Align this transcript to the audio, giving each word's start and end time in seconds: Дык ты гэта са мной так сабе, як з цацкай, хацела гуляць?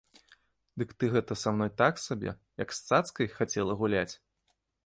Дык 0.81 0.93
ты 1.03 1.09
гэта 1.15 1.33
са 1.41 1.53
мной 1.59 1.69
так 1.81 2.01
сабе, 2.05 2.31
як 2.65 2.75
з 2.79 2.85
цацкай, 2.89 3.25
хацела 3.37 3.73
гуляць? 3.83 4.11